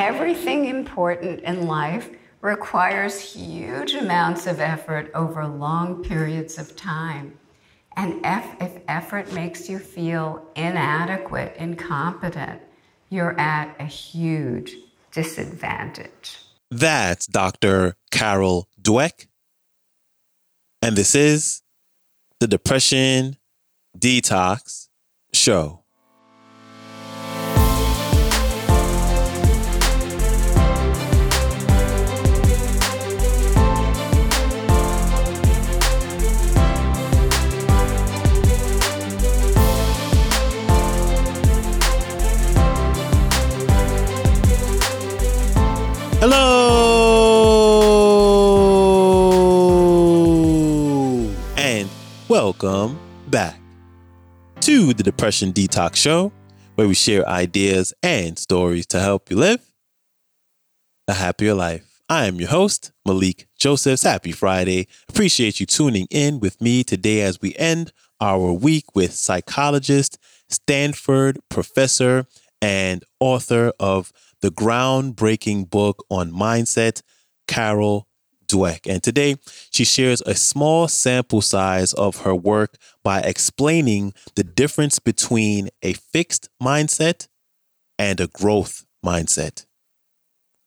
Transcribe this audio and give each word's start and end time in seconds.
everything 0.00 0.64
important 0.64 1.40
in 1.40 1.66
life 1.66 2.08
requires 2.40 3.20
huge 3.20 3.92
amounts 3.92 4.46
of 4.46 4.58
effort 4.58 5.10
over 5.14 5.46
long 5.46 6.02
periods 6.02 6.56
of 6.56 6.74
time. 6.74 7.38
And 7.96 8.24
if 8.24 8.80
effort 8.88 9.30
makes 9.34 9.68
you 9.68 9.78
feel 9.78 10.42
inadequate, 10.56 11.54
incompetent, 11.58 12.62
you're 13.10 13.38
at 13.38 13.76
a 13.78 13.84
huge 13.84 14.74
disadvantage. 15.12 16.38
That's 16.70 17.26
Dr. 17.26 17.96
Carol 18.10 18.68
Dweck. 18.80 19.26
And 20.80 20.96
this 20.96 21.14
is 21.14 21.60
the 22.38 22.48
Depression 22.48 23.36
Detox 23.98 24.88
Show. 25.34 25.79
Welcome 52.30 52.96
back 53.26 53.58
to 54.60 54.94
the 54.94 55.02
Depression 55.02 55.52
Detox 55.52 55.96
Show, 55.96 56.30
where 56.76 56.86
we 56.86 56.94
share 56.94 57.28
ideas 57.28 57.92
and 58.04 58.38
stories 58.38 58.86
to 58.86 59.00
help 59.00 59.32
you 59.32 59.36
live 59.36 59.72
a 61.08 61.14
happier 61.14 61.54
life. 61.54 62.00
I 62.08 62.26
am 62.26 62.36
your 62.36 62.50
host, 62.50 62.92
Malik 63.04 63.48
Josephs. 63.58 64.04
Happy 64.04 64.30
Friday. 64.30 64.86
Appreciate 65.08 65.58
you 65.58 65.66
tuning 65.66 66.06
in 66.08 66.38
with 66.38 66.60
me 66.60 66.84
today 66.84 67.22
as 67.22 67.40
we 67.40 67.56
end 67.56 67.90
our 68.20 68.52
week 68.52 68.94
with 68.94 69.12
psychologist, 69.12 70.16
Stanford 70.48 71.40
professor, 71.48 72.26
and 72.62 73.02
author 73.18 73.72
of 73.80 74.12
the 74.40 74.52
groundbreaking 74.52 75.68
book 75.68 76.04
on 76.08 76.30
mindset, 76.30 77.02
Carol 77.48 78.06
Dweck. 78.50 78.90
And 78.90 79.02
today 79.02 79.36
she 79.70 79.84
shares 79.84 80.20
a 80.26 80.34
small 80.34 80.88
sample 80.88 81.40
size 81.40 81.92
of 81.94 82.22
her 82.22 82.34
work 82.34 82.76
by 83.02 83.20
explaining 83.20 84.12
the 84.34 84.44
difference 84.44 84.98
between 84.98 85.70
a 85.82 85.92
fixed 85.94 86.48
mindset 86.62 87.28
and 87.98 88.20
a 88.20 88.26
growth 88.26 88.84
mindset. 89.04 89.66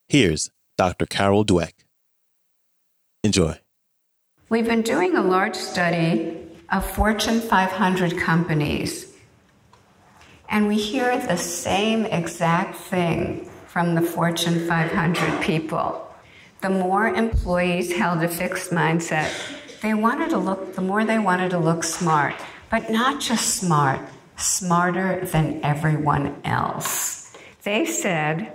Here's 0.08 0.52
Dr. 0.78 1.06
Carol 1.06 1.46
Dweck. 1.46 1.74
Enjoy. 3.24 3.60
We've 4.50 4.66
been 4.66 4.82
doing 4.82 5.16
a 5.16 5.22
large 5.22 5.56
study 5.56 6.38
of 6.72 6.86
Fortune 6.86 7.40
500 7.40 8.18
companies, 8.18 9.14
and 10.50 10.68
we 10.68 10.76
hear 10.76 11.18
the 11.18 11.38
same 11.38 12.06
exact 12.06 12.76
thing 12.76 13.50
from 13.68 13.96
the 13.96 14.02
Fortune 14.02 14.68
500 14.68 15.42
people. 15.42 16.03
The 16.64 16.70
more 16.70 17.10
employees 17.10 17.92
held 17.92 18.24
a 18.24 18.30
fixed 18.30 18.72
mindset, 18.72 19.30
they 19.82 19.94
wanted 19.94 20.30
to 20.30 20.38
look, 20.38 20.76
the 20.76 20.82
more 20.82 21.04
they 21.04 21.20
wanted 21.20 21.52
to 21.52 21.58
look 21.58 21.84
smart, 21.84 22.36
but 22.72 22.90
not 22.90 23.20
just 23.20 23.58
smart, 23.58 24.00
smarter 24.38 25.26
than 25.26 25.60
everyone 25.62 26.40
else. 26.46 27.36
They 27.64 27.86
said, 27.86 28.54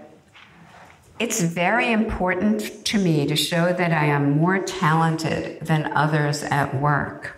it's 1.19 1.43
very 1.43 1.93
important 1.93 2.83
to 2.87 2.99
me 2.99 3.27
to 3.27 3.37
show 3.37 3.75
that 3.75 3.93
I 3.93 4.07
am 4.07 4.39
more 4.39 4.59
talented 4.61 5.61
than 5.61 5.93
others 5.93 6.43
at 6.45 6.81
work. 6.81 7.37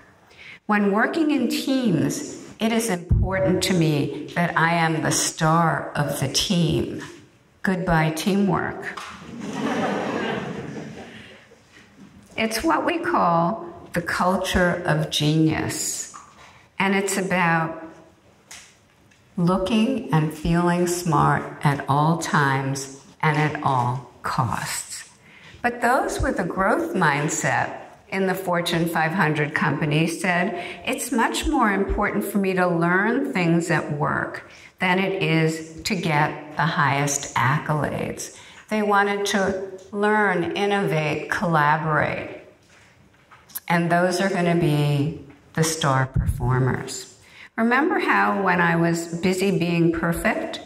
When 0.66 0.92
working 0.92 1.32
in 1.32 1.48
teams, 1.48 2.46
it 2.60 2.70
is 2.70 2.90
important 2.90 3.64
to 3.64 3.74
me 3.74 4.28
that 4.36 4.56
I 4.56 4.74
am 4.74 5.02
the 5.02 5.10
star 5.10 5.90
of 5.96 6.20
the 6.20 6.28
team. 6.28 7.02
Goodbye, 7.62 8.10
teamwork. 8.10 8.96
It's 12.36 12.62
what 12.62 12.86
we 12.86 12.98
call 12.98 13.66
the 13.92 14.02
culture 14.02 14.82
of 14.86 15.10
genius. 15.10 16.14
And 16.78 16.94
it's 16.94 17.18
about 17.18 17.84
looking 19.36 20.12
and 20.12 20.32
feeling 20.32 20.86
smart 20.86 21.42
at 21.64 21.84
all 21.88 22.18
times 22.18 23.04
and 23.22 23.36
at 23.36 23.62
all 23.62 24.10
costs. 24.22 25.08
But 25.62 25.82
those 25.82 26.20
with 26.20 26.38
a 26.38 26.44
growth 26.44 26.94
mindset 26.94 27.80
in 28.08 28.26
the 28.26 28.34
Fortune 28.34 28.88
500 28.88 29.54
companies 29.54 30.20
said, 30.20 30.64
it's 30.86 31.12
much 31.12 31.46
more 31.46 31.70
important 31.72 32.24
for 32.24 32.38
me 32.38 32.54
to 32.54 32.66
learn 32.66 33.32
things 33.32 33.70
at 33.70 33.92
work 33.92 34.50
than 34.78 34.98
it 34.98 35.22
is 35.22 35.80
to 35.82 35.94
get 35.94 36.56
the 36.56 36.64
highest 36.64 37.34
accolades. 37.34 38.36
They 38.70 38.82
wanted 38.82 39.26
to 39.26 39.68
learn, 39.90 40.56
innovate, 40.56 41.28
collaborate. 41.28 42.42
And 43.68 43.90
those 43.90 44.20
are 44.20 44.28
going 44.28 44.44
to 44.44 44.60
be 44.60 45.24
the 45.54 45.64
star 45.64 46.06
performers. 46.06 47.18
Remember 47.56 47.98
how 47.98 48.42
when 48.42 48.60
I 48.60 48.76
was 48.76 49.08
busy 49.20 49.58
being 49.58 49.92
perfect, 49.92 50.60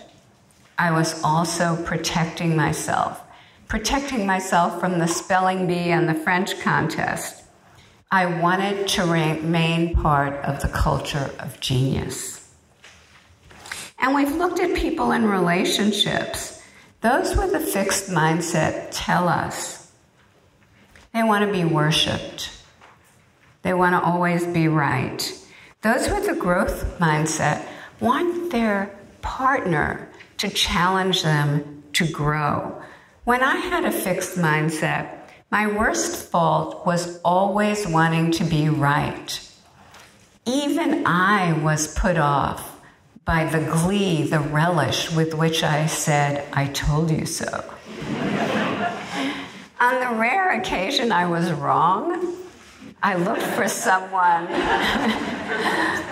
I 0.78 0.90
was 0.90 1.22
also 1.22 1.82
protecting 1.84 2.54
myself, 2.54 3.22
protecting 3.68 4.26
myself 4.26 4.78
from 4.80 4.98
the 4.98 5.08
spelling 5.08 5.66
bee 5.66 5.90
and 5.90 6.06
the 6.06 6.14
French 6.14 6.60
contest. 6.60 7.42
I 8.10 8.26
wanted 8.26 8.86
to 8.88 9.02
remain 9.04 9.94
part 9.94 10.34
of 10.44 10.60
the 10.60 10.68
culture 10.68 11.30
of 11.38 11.58
genius. 11.58 12.52
And 13.98 14.14
we've 14.14 14.36
looked 14.36 14.60
at 14.60 14.76
people 14.76 15.12
in 15.12 15.24
relationships. 15.24 16.53
Those 17.04 17.36
with 17.36 17.52
a 17.52 17.60
fixed 17.60 18.08
mindset 18.08 18.88
tell 18.90 19.28
us 19.28 19.92
they 21.12 21.22
want 21.22 21.44
to 21.44 21.52
be 21.52 21.62
worshiped, 21.62 22.50
they 23.60 23.74
want 23.74 23.92
to 23.92 24.00
always 24.02 24.46
be 24.46 24.68
right. 24.68 25.20
Those 25.82 26.08
with 26.08 26.30
a 26.30 26.34
growth 26.34 26.98
mindset 26.98 27.62
want 28.00 28.50
their 28.50 28.98
partner 29.20 30.08
to 30.38 30.48
challenge 30.48 31.22
them 31.22 31.82
to 31.92 32.10
grow. 32.10 32.82
When 33.24 33.42
I 33.42 33.56
had 33.56 33.84
a 33.84 33.92
fixed 33.92 34.38
mindset, 34.38 35.28
my 35.50 35.66
worst 35.66 36.30
fault 36.30 36.86
was 36.86 37.20
always 37.20 37.86
wanting 37.86 38.30
to 38.30 38.44
be 38.44 38.70
right. 38.70 39.46
Even 40.46 41.06
I 41.06 41.52
was 41.52 41.86
put 41.86 42.16
off 42.16 42.73
by 43.24 43.44
the 43.46 43.60
glee, 43.60 44.22
the 44.24 44.40
relish 44.40 45.10
with 45.10 45.34
which 45.34 45.62
I 45.62 45.86
said, 45.86 46.46
I 46.52 46.66
told 46.66 47.10
you 47.10 47.24
so. 47.24 47.46
On 49.80 50.00
the 50.00 50.18
rare 50.18 50.58
occasion 50.60 51.10
I 51.10 51.26
was 51.26 51.50
wrong, 51.52 52.36
I 53.02 53.16
looked 53.16 53.42
for 53.42 53.66
someone. 53.66 54.12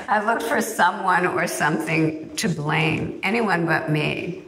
I 0.09 0.23
looked 0.25 0.43
for 0.43 0.61
someone 0.61 1.27
or 1.27 1.47
something 1.47 2.35
to 2.37 2.49
blame, 2.49 3.21
anyone 3.23 3.67
but 3.67 3.91
me. 3.91 4.45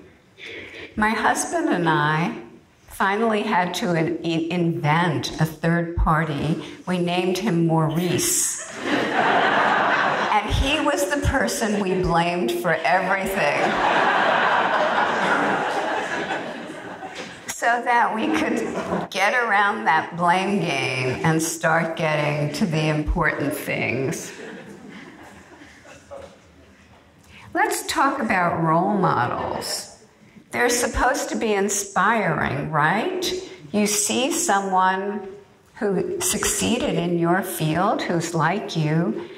My 0.96 1.10
husband 1.10 1.68
and 1.68 1.88
I 1.88 2.36
finally 2.86 3.42
had 3.42 3.74
to 3.74 3.94
in- 3.94 4.24
invent 4.24 5.40
a 5.40 5.44
third 5.44 5.96
party. 5.96 6.62
We 6.86 6.98
named 6.98 7.38
him 7.38 7.66
Maurice 7.66 8.64
was 10.84 11.08
the 11.10 11.26
person 11.26 11.80
we 11.80 12.02
blamed 12.02 12.52
for 12.52 12.74
everything. 12.74 13.60
so 17.64 17.80
that 17.82 18.14
we 18.14 18.26
could 18.26 19.10
get 19.10 19.32
around 19.32 19.86
that 19.86 20.14
blame 20.18 20.60
game 20.60 21.18
and 21.24 21.42
start 21.42 21.96
getting 21.96 22.52
to 22.52 22.66
the 22.66 22.88
important 22.88 23.56
things. 23.56 24.30
Let's 27.54 27.86
talk 27.86 28.20
about 28.20 28.62
role 28.62 28.98
models. 28.98 30.04
They're 30.50 30.68
supposed 30.68 31.30
to 31.30 31.36
be 31.36 31.54
inspiring, 31.54 32.70
right? 32.70 33.24
You 33.72 33.86
see 33.86 34.30
someone 34.30 35.26
who 35.76 36.20
succeeded 36.20 36.96
in 36.96 37.18
your 37.18 37.42
field, 37.42 38.02
who's 38.02 38.34
like 38.34 38.76
you, 38.76 39.30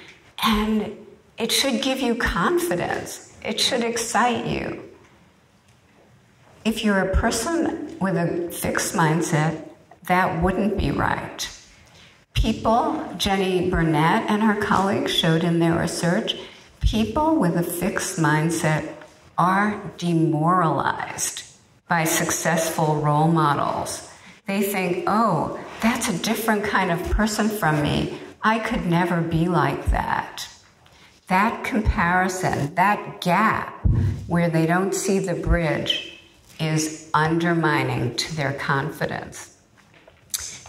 and 0.42 1.05
it 1.38 1.52
should 1.52 1.82
give 1.82 2.00
you 2.00 2.14
confidence, 2.14 3.36
it 3.44 3.60
should 3.60 3.84
excite 3.84 4.46
you. 4.46 4.82
If 6.64 6.82
you're 6.84 7.00
a 7.00 7.14
person 7.14 7.96
with 8.00 8.16
a 8.16 8.50
fixed 8.50 8.94
mindset, 8.94 9.68
that 10.04 10.42
wouldn't 10.42 10.78
be 10.78 10.90
right. 10.90 11.48
People, 12.34 13.02
Jeni 13.16 13.70
Burnette 13.70 14.26
and 14.28 14.42
her 14.42 14.60
colleagues 14.60 15.14
showed 15.14 15.44
in 15.44 15.58
their 15.58 15.78
research, 15.78 16.36
people 16.80 17.36
with 17.36 17.56
a 17.56 17.62
fixed 17.62 18.18
mindset 18.18 18.94
are 19.38 19.80
demoralized 19.96 21.44
by 21.88 22.04
successful 22.04 22.96
role 22.96 23.28
models. 23.28 24.10
They 24.46 24.62
think, 24.62 25.04
oh, 25.06 25.58
that's 25.80 26.08
a 26.08 26.18
different 26.18 26.64
kind 26.64 26.90
of 26.90 27.10
person 27.10 27.48
from 27.48 27.82
me. 27.82 28.18
I 28.42 28.58
could 28.58 28.86
never 28.86 29.20
be 29.20 29.48
like 29.48 29.86
that. 29.86 30.48
That 31.28 31.64
comparison, 31.64 32.74
that 32.76 33.20
gap 33.20 33.84
where 34.26 34.48
they 34.48 34.66
don't 34.66 34.94
see 34.94 35.18
the 35.18 35.34
bridge, 35.34 36.20
is 36.60 37.10
undermining 37.12 38.14
to 38.16 38.36
their 38.36 38.52
confidence. 38.54 39.56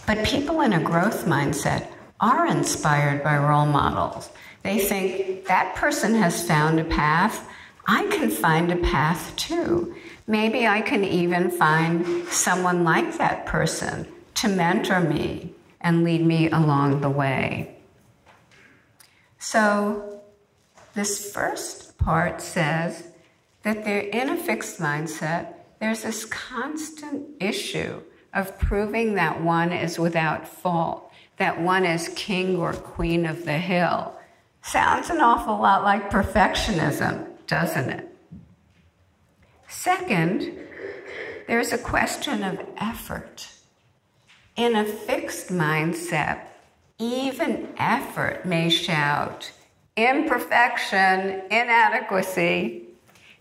But 0.06 0.24
people 0.24 0.60
in 0.60 0.72
a 0.72 0.82
growth 0.82 1.26
mindset 1.26 1.86
are 2.20 2.46
inspired 2.46 3.22
by 3.22 3.36
role 3.38 3.66
models. 3.66 4.30
They 4.62 4.78
think 4.78 5.46
that 5.46 5.76
person 5.76 6.14
has 6.14 6.46
found 6.46 6.80
a 6.80 6.84
path, 6.84 7.46
I 7.86 8.06
can 8.08 8.30
find 8.30 8.70
a 8.70 8.76
path 8.76 9.34
too. 9.36 9.94
Maybe 10.26 10.66
I 10.66 10.82
can 10.82 11.04
even 11.04 11.50
find 11.50 12.26
someone 12.28 12.84
like 12.84 13.16
that 13.16 13.46
person 13.46 14.06
to 14.34 14.48
mentor 14.48 15.00
me 15.00 15.54
and 15.80 16.04
lead 16.04 16.24
me 16.24 16.50
along 16.50 17.00
the 17.00 17.08
way. 17.08 17.76
So, 19.38 20.17
this 20.98 21.32
first 21.32 21.96
part 21.96 22.40
says 22.40 23.04
that 23.62 23.84
they're 23.84 24.00
in 24.00 24.30
a 24.30 24.36
fixed 24.36 24.80
mindset, 24.80 25.54
there's 25.78 26.02
this 26.02 26.24
constant 26.24 27.24
issue 27.40 28.00
of 28.34 28.58
proving 28.58 29.14
that 29.14 29.40
one 29.40 29.72
is 29.72 29.96
without 29.96 30.48
fault, 30.48 31.08
that 31.36 31.60
one 31.60 31.84
is 31.84 32.10
king 32.16 32.56
or 32.56 32.72
queen 32.72 33.26
of 33.26 33.44
the 33.44 33.58
hill. 33.58 34.12
Sounds 34.62 35.08
an 35.08 35.20
awful 35.20 35.56
lot 35.56 35.84
like 35.84 36.10
perfectionism, 36.10 37.28
doesn't 37.46 37.90
it? 37.90 38.08
Second, 39.68 40.52
there's 41.46 41.72
a 41.72 41.78
question 41.78 42.42
of 42.42 42.58
effort. 42.76 43.48
In 44.56 44.74
a 44.74 44.84
fixed 44.84 45.50
mindset, 45.50 46.40
even 46.98 47.72
effort 47.78 48.44
may 48.44 48.68
shout 48.68 49.52
imperfection, 50.06 51.42
inadequacy. 51.50 52.84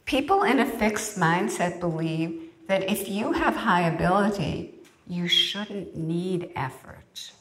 People 0.05 0.43
in 0.43 0.59
a 0.59 0.65
fixed 0.65 1.19
mindset 1.19 1.79
believe 1.79 2.49
that 2.67 2.89
if 2.89 3.07
you 3.07 3.31
have 3.31 3.55
high 3.55 3.87
ability, 3.87 4.73
you 5.07 5.27
shouldn't 5.27 5.95
need 5.95 6.51
effort. 6.55 7.31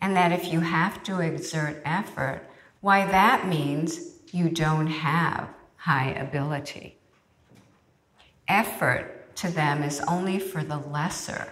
And 0.00 0.16
that 0.16 0.32
if 0.32 0.52
you 0.52 0.60
have 0.60 1.02
to 1.04 1.20
exert 1.20 1.82
effort, 1.84 2.42
why 2.80 3.06
that 3.06 3.46
means 3.46 4.16
you 4.32 4.48
don't 4.48 4.88
have 4.88 5.48
high 5.76 6.10
ability. 6.10 6.96
Effort 8.48 9.36
to 9.36 9.50
them 9.50 9.82
is 9.82 10.00
only 10.08 10.38
for 10.38 10.64
the 10.64 10.78
lesser, 10.78 11.48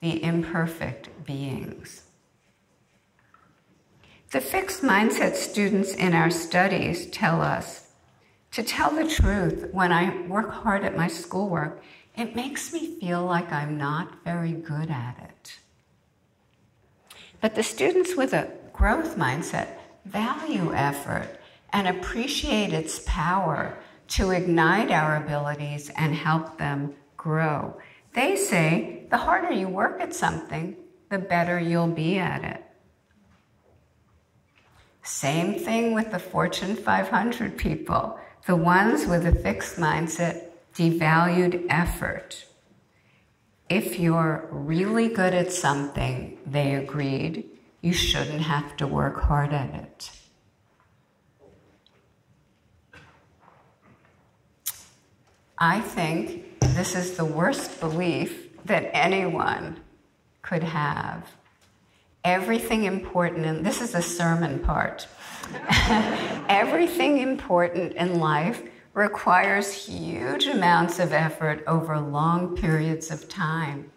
the 0.00 0.22
imperfect 0.22 1.08
beings. 1.24 2.05
The 4.32 4.40
fixed 4.40 4.82
mindset 4.82 5.36
students 5.36 5.94
in 5.94 6.12
our 6.12 6.30
studies 6.30 7.06
tell 7.06 7.40
us 7.40 7.86
to 8.50 8.62
tell 8.64 8.90
the 8.90 9.08
truth, 9.08 9.68
when 9.72 9.92
I 9.92 10.26
work 10.26 10.50
hard 10.50 10.82
at 10.82 10.96
my 10.96 11.06
schoolwork, 11.06 11.80
it 12.16 12.34
makes 12.34 12.72
me 12.72 12.98
feel 12.98 13.24
like 13.24 13.52
I'm 13.52 13.78
not 13.78 14.24
very 14.24 14.50
good 14.50 14.90
at 14.90 15.16
it. 15.22 15.58
But 17.40 17.54
the 17.54 17.62
students 17.62 18.16
with 18.16 18.32
a 18.32 18.50
growth 18.72 19.16
mindset 19.16 19.68
value 20.04 20.72
effort 20.72 21.28
and 21.72 21.86
appreciate 21.86 22.72
its 22.72 23.00
power 23.06 23.78
to 24.08 24.32
ignite 24.32 24.90
our 24.90 25.16
abilities 25.16 25.90
and 25.96 26.14
help 26.14 26.58
them 26.58 26.94
grow. 27.16 27.78
They 28.14 28.34
say 28.34 29.06
the 29.08 29.18
harder 29.18 29.52
you 29.52 29.68
work 29.68 30.00
at 30.00 30.14
something, 30.14 30.76
the 31.10 31.18
better 31.18 31.60
you'll 31.60 31.86
be 31.86 32.18
at 32.18 32.42
it. 32.42 32.65
Same 35.06 35.54
thing 35.54 35.94
with 35.94 36.10
the 36.10 36.18
Fortune 36.18 36.74
500 36.74 37.56
people. 37.56 38.18
The 38.46 38.56
ones 38.56 39.06
with 39.06 39.24
a 39.24 39.32
fixed 39.32 39.76
mindset 39.76 40.48
devalued 40.74 41.64
effort. 41.70 42.44
If 43.68 44.00
you're 44.00 44.48
really 44.50 45.08
good 45.08 45.32
at 45.32 45.52
something, 45.52 46.38
they 46.44 46.74
agreed, 46.74 47.48
you 47.82 47.92
shouldn't 47.92 48.42
have 48.42 48.76
to 48.78 48.86
work 48.88 49.20
hard 49.20 49.52
at 49.52 49.72
it. 49.74 50.10
I 55.56 55.80
think 55.80 56.58
this 56.60 56.96
is 56.96 57.16
the 57.16 57.24
worst 57.24 57.78
belief 57.78 58.48
that 58.64 58.90
anyone 58.92 59.78
could 60.42 60.64
have. 60.64 61.30
Everything 62.26 62.82
important, 62.82 63.46
and 63.46 63.64
this 63.64 63.80
is 63.80 63.92
the 63.92 64.02
sermon 64.02 64.58
part, 64.58 65.06
everything 66.48 67.18
important 67.18 67.92
in 67.92 68.18
life 68.18 68.64
requires 68.94 69.72
huge 69.72 70.46
amounts 70.46 70.98
of 70.98 71.12
effort 71.12 71.62
over 71.68 72.00
long 72.00 72.56
periods 72.56 73.12
of 73.12 73.28
time. 73.28 73.92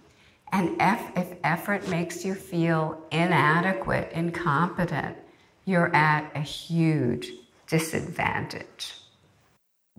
And 0.52 0.76
if 0.80 1.38
effort 1.44 1.88
makes 1.88 2.24
you 2.24 2.36
feel 2.36 3.02
inadequate, 3.12 4.12
incompetent, 4.12 5.18
you're 5.66 5.94
at 5.96 6.32
a 6.36 6.42
huge 6.42 7.32
disadvantage. 7.66 8.94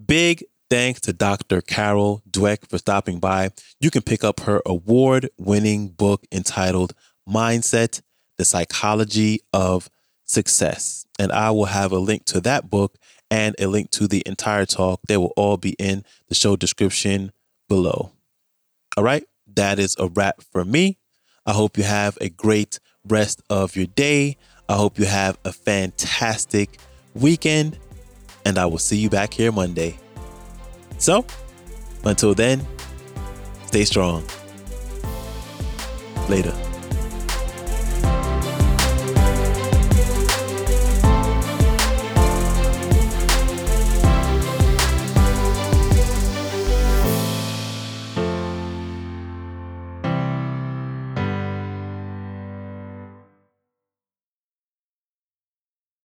Big 0.07 0.45
thanks 0.71 1.01
to 1.01 1.13
Dr. 1.13 1.61
Carol 1.63 2.23
Dweck 2.31 2.69
for 2.69 2.79
stopping 2.79 3.19
by. 3.19 3.51
You 3.81 3.91
can 3.91 4.03
pick 4.03 4.23
up 4.23 4.39
her 4.41 4.63
award 4.65 5.31
winning 5.37 5.89
book 5.89 6.25
entitled 6.31 6.95
Mindset 7.29 8.03
The 8.41 8.47
Psychology 8.47 9.43
of 9.53 9.91
Success. 10.25 11.05
And 11.19 11.31
I 11.31 11.51
will 11.51 11.67
have 11.67 11.93
a 11.93 11.99
link 11.99 12.25
to 12.25 12.41
that 12.41 12.71
book 12.71 12.97
and 13.31 13.55
a 13.59 13.67
link 13.67 13.91
to 13.91 14.09
the 14.09 14.23
entire 14.25 14.65
talk. 14.65 15.03
They 15.07 15.19
will 15.19 15.35
all 15.37 15.59
be 15.59 15.77
in 15.79 16.05
the 16.31 16.35
show 16.35 16.57
description 16.57 17.33
below. 17.69 18.13
All 18.97 19.05
right, 19.05 19.25
that 19.57 19.79
is 19.79 19.95
a 19.99 20.09
wrap 20.09 20.41
for 20.41 20.65
me. 20.65 20.97
I 21.45 21.53
hope 21.53 21.77
you 21.77 21.85
have 21.85 22.17
a 22.19 22.31
great 22.31 22.81
rest 23.07 23.43
of 23.51 23.77
your 23.77 23.89
day. 23.89 24.39
I 24.71 24.77
hope 24.77 24.99
you 24.99 25.05
have 25.05 25.37
a 25.45 25.53
fantastic 25.53 26.79
weekend, 27.13 27.79
and 28.47 28.57
I 28.57 28.65
will 28.65 28.79
see 28.79 28.97
you 28.97 29.11
back 29.11 29.35
here 29.35 29.53
Monday. 29.53 29.99
So, 30.97 31.27
until 32.07 32.35
then, 32.35 32.67
stay 33.67 33.85
strong. 33.85 34.25
Later. 36.31 36.70